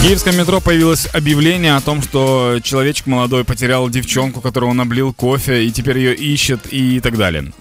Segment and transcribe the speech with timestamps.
[0.00, 5.12] В киевском метро появилось объявление о том, что человечек молодой потерял девчонку, которую он облил
[5.12, 7.52] кофе, и теперь ее ищет и так далее.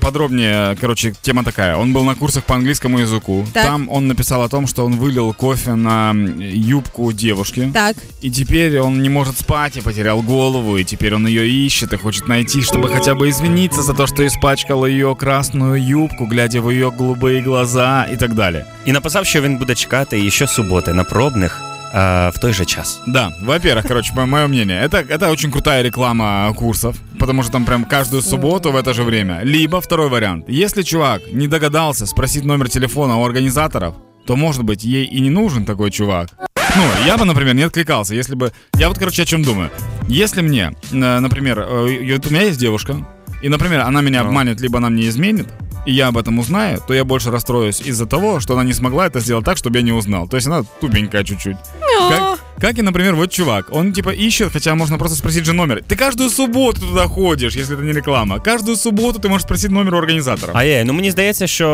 [0.00, 1.76] Подробнее, короче, тема такая.
[1.76, 3.44] Он был на курсах по английскому языку.
[3.52, 3.64] Так.
[3.64, 7.70] Там он написал о том, что он вылил кофе на юбку девушки.
[7.74, 7.96] Так.
[8.20, 11.96] И теперь он не может спать и потерял голову, и теперь он ее ищет и
[11.96, 16.70] хочет найти, чтобы хотя бы извиниться за то, что испачкал ее красную юбку, глядя в
[16.70, 18.64] ее голубые глаза и так далее.
[18.86, 21.60] І написав, що він буде чекати і щосуботи на пробних
[21.95, 23.01] А, в той же час.
[23.05, 27.85] Да, во-первых, короче, мое мнение, это, это очень крутая реклама курсов, потому что там прям
[27.85, 29.41] каждую субботу в это же время.
[29.43, 34.83] Либо второй вариант, если чувак не догадался спросить номер телефона у организаторов, то, может быть,
[34.83, 36.29] ей и не нужен такой чувак.
[36.75, 38.51] Ну, я бы, например, не откликался, если бы...
[38.75, 39.69] Я вот, короче, о чем думаю.
[40.07, 43.05] Если мне, э, например, э, у меня есть девушка,
[43.43, 45.47] и, например, она меня обманет, либо она мне изменит,
[45.85, 49.07] и я об этом узнаю, то я больше расстроюсь из-за того, что она не смогла
[49.07, 50.27] это сделать так, чтобы я не узнал.
[50.27, 51.57] То есть она тупенькая чуть-чуть.
[52.10, 53.66] Как, как и, например, вот чувак.
[53.70, 55.82] Он типа ищет, хотя можно просто спросить же номер.
[55.88, 58.40] Ты каждую субботу туда ходишь, если это не реклама.
[58.40, 60.52] Каждую субботу ты можешь спросить номер у организатора.
[60.56, 61.68] А є, ну мені здається, що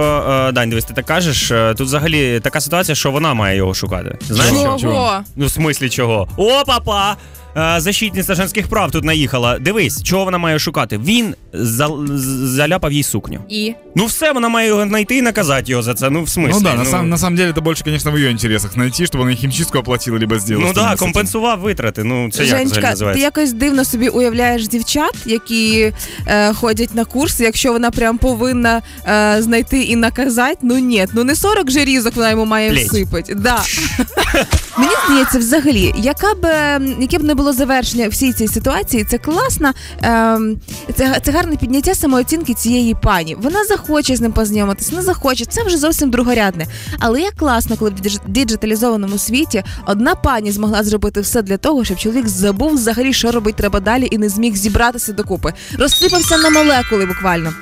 [0.49, 1.51] е, Дань, дивись, ти так кажеш.
[1.51, 4.19] е, Тут взагалі така ситуація, що вона має його шукати.
[4.29, 4.53] Знаєш?
[4.55, 4.79] Чого?
[4.79, 4.89] що?
[4.89, 5.21] Чого?
[5.37, 6.29] Ну, в смислі чого?
[6.37, 7.17] О, папа!
[7.59, 9.59] Е, Защитниця женських прав тут наїхала.
[9.59, 10.99] Дивись, чого вона має шукати.
[10.99, 13.41] Він зал- з- заляпав їй сукню.
[13.49, 16.11] І Ну все, вона має його знайти і наказати його за це.
[16.11, 16.53] Ну, в смислі.
[16.55, 19.21] Ну да, на, сам, на самом деле это больше, конечно, в ее интересах найти, чтобы
[19.23, 20.63] он ей химчистку оплатил, либо сделал.
[20.65, 21.05] Ну что-нибудь да, с этим.
[21.05, 22.05] компенсував витрати.
[22.05, 23.25] Ну це як взагалі Женечка, ти називається?
[23.25, 25.93] якось дивно собі уявляєш дівчат, які
[26.27, 30.59] е, ходять на курси, якщо вона прям повинна е, знайти і наказати.
[30.63, 32.89] Ну ні, ну не 40 же різок вона йому має Плеть.
[32.89, 33.35] всипати.
[33.35, 33.63] Да.
[34.79, 39.18] Мені здається, взагалі, яка б е, яке б не було завершення всій цій ситуації, це
[39.18, 40.58] класна, ем,
[40.96, 43.36] це, це гарне підняття самооцінки цієї пані.
[43.42, 45.46] Вона захоче з ним познайомитись, не захоче.
[45.46, 46.66] Це вже зовсім другорядне.
[47.00, 51.98] Але як класно, коли в діджиталізованому світі одна пані змогла зробити все для того, щоб
[51.98, 55.54] чоловік забув взагалі, що робити треба далі, і не зміг зібратися докупи.
[55.78, 57.54] Розсипався на молекули буквально.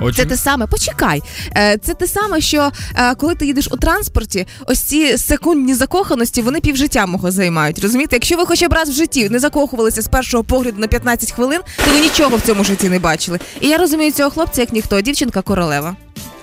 [0.00, 0.14] Очень...
[0.16, 1.22] Це те саме, почекай.
[1.56, 6.42] Е, Це те саме, що е, коли ти їдеш у транспорті, ось ці секундні закоханості
[6.42, 7.78] вони півжиття мого займають.
[7.78, 8.16] Розумієте?
[8.16, 11.60] Якщо ви хоча б раз в житті не закохувалися з першого погляду на 15 хвилин,
[11.84, 13.38] то ви нічого в цьому житті не бачили.
[13.60, 15.96] І я розумію цього хлопця як ніхто, дівчинка королева.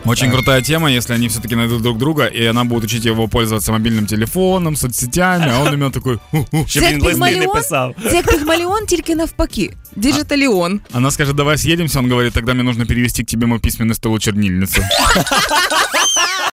[0.05, 3.73] Очень крутая тема, если они все-таки найдут друг друга, и она будет учить его пользоваться
[3.73, 6.19] мобильным телефоном, соцсетями, а он именно такой...
[6.31, 6.65] «Ху-ху».
[6.69, 7.57] Щоб Це він як листи не Пігмаліон?
[7.57, 7.95] писав.
[8.11, 9.75] Це як пігмаліон, тільки навпаки.
[9.97, 10.81] Діджиталіон.
[10.95, 14.17] Она скажет, давай съедемся, он говорит, тогда мне нужно перевести к тебе мой письменный стол
[14.17, 14.83] и чернильницу.